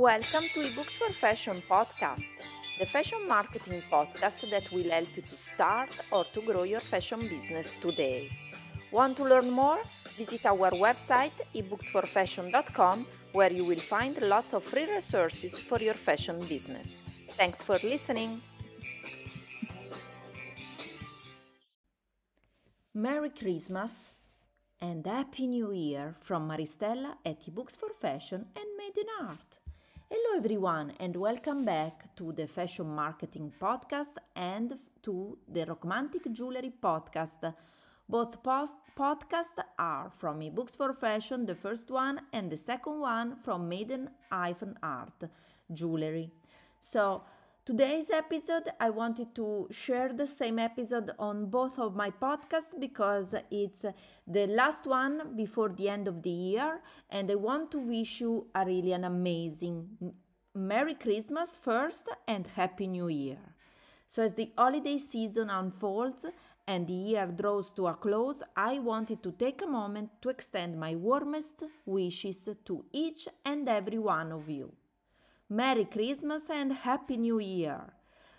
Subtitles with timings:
[0.00, 5.36] Welcome to eBooks for Fashion podcast, the fashion marketing podcast that will help you to
[5.36, 8.30] start or to grow your fashion business today.
[8.90, 9.78] Want to learn more?
[10.16, 16.38] Visit our website ebooksforfashion.com where you will find lots of free resources for your fashion
[16.48, 16.96] business.
[17.28, 18.40] Thanks for listening.
[22.94, 24.08] Merry Christmas
[24.80, 29.59] and Happy New Year from Maristella at eBooks for Fashion and Maiden-Art.
[30.30, 36.72] Hello, everyone, and welcome back to the Fashion Marketing Podcast and to the Romantic Jewelry
[36.80, 37.52] Podcast.
[38.08, 43.34] Both post- podcasts are from eBooks for Fashion, the first one, and the second one
[43.38, 45.24] from Maiden Art
[45.72, 46.30] Jewelry.
[46.78, 47.24] So,
[47.66, 53.34] Today's episode, I wanted to share the same episode on both of my podcasts because
[53.50, 53.84] it's
[54.26, 58.46] the last one before the end of the year, and I want to wish you
[58.54, 60.14] a really an amazing
[60.54, 63.38] Merry Christmas first and Happy New Year.
[64.06, 66.24] So, as the holiday season unfolds
[66.66, 70.80] and the year draws to a close, I wanted to take a moment to extend
[70.80, 74.72] my warmest wishes to each and every one of you.
[75.52, 77.92] Merry Christmas and Happy New Year!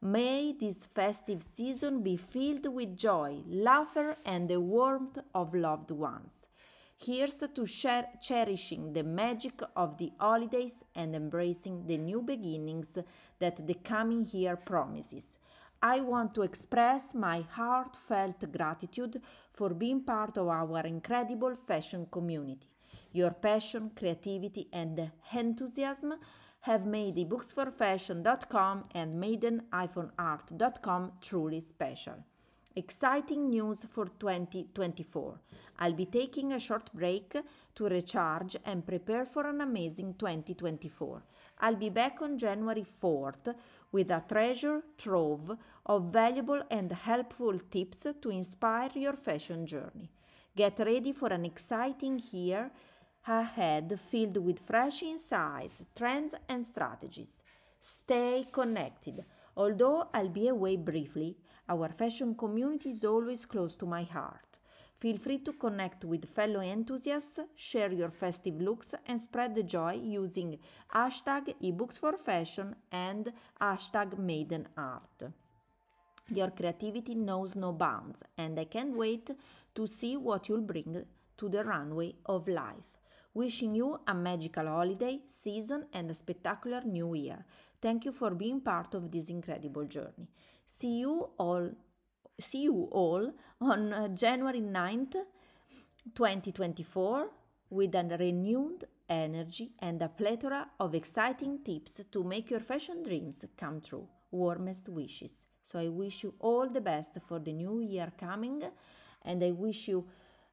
[0.00, 6.46] May this festive season be filled with joy, laughter, and the warmth of loved ones.
[6.96, 12.96] Here's to share, cherishing the magic of the holidays and embracing the new beginnings
[13.38, 15.36] that the coming year promises.
[15.82, 19.20] I want to express my heartfelt gratitude
[19.52, 22.66] for being part of our incredible fashion community.
[23.12, 26.14] Your passion, creativity, and enthusiasm
[26.64, 32.24] have made ebooksforfashion.com and maiden-art.com truly special.
[32.74, 35.40] Exciting news for 2024.
[35.80, 37.36] I'll be taking a short break
[37.74, 41.22] to recharge and prepare for an amazing 2024.
[41.60, 43.54] I'll be back on January 4th
[43.92, 50.08] with a treasure trove of valuable and helpful tips to inspire your fashion journey.
[50.56, 52.70] Get ready for an exciting year
[53.26, 57.42] ahead filled with fresh insights, trends, and strategies.
[57.80, 59.24] Stay connected.
[59.56, 61.36] Although I'll be away briefly,
[61.68, 64.58] our fashion community is always close to my heart.
[64.98, 70.00] Feel free to connect with fellow enthusiasts, share your festive looks, and spread the joy
[70.02, 70.58] using
[70.94, 75.32] hashtag ebooksforfashion and hashtag maidenart.
[76.30, 79.30] Your creativity knows no bounds, and I can't wait
[79.74, 81.04] to see what you'll bring
[81.36, 83.03] to the runway of life.
[83.34, 87.44] Wishing you a magical holiday season and a spectacular new year.
[87.82, 90.28] Thank you for being part of this incredible journey.
[90.64, 91.70] See you all
[92.40, 95.14] see you all on uh, January 9th,
[96.14, 97.28] 2024
[97.70, 103.44] with a renewed energy and a plethora of exciting tips to make your fashion dreams
[103.56, 104.06] come true.
[104.30, 105.44] Warmest wishes.
[105.62, 108.62] So I wish you all the best for the new year coming
[109.22, 110.06] and I wish you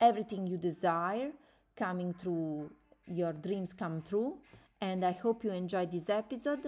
[0.00, 1.32] everything you desire
[1.76, 2.70] coming through
[3.06, 4.38] your dreams come true
[4.80, 6.66] and i hope you enjoyed this episode.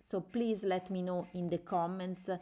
[0.00, 2.38] So please let me know in the comments uh,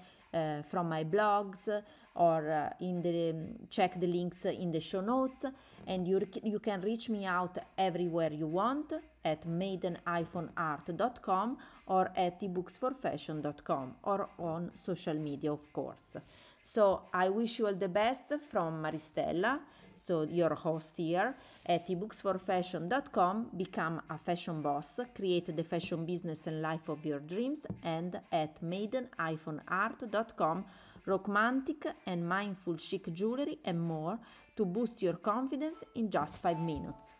[0.68, 1.70] from my blogs
[2.14, 5.46] or uh, in the um, check the links in the show notes
[5.86, 8.92] and you, you can reach me out everywhere you want
[9.24, 16.18] at maiden-art.com or at ebooksforfashion.com or on social media of course
[16.66, 19.60] so I wish you all the best from Maristella,
[19.94, 21.36] so your host here
[21.66, 23.50] at ebooksforfashion.com.
[23.54, 28.62] Become a fashion boss, create the fashion business and life of your dreams, and at
[28.62, 30.64] maiden-art.com,
[31.04, 34.18] romantic and mindful chic jewelry and more
[34.56, 37.14] to boost your confidence in just 5 minutes.